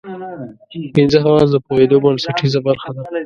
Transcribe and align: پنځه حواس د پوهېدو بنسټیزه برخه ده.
پنځه 0.95 1.17
حواس 1.25 1.47
د 1.51 1.57
پوهېدو 1.65 1.97
بنسټیزه 2.03 2.59
برخه 2.67 2.89
ده. 2.95 3.01